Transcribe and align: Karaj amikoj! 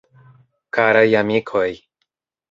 Karaj 0.77 1.11
amikoj! 1.19 1.69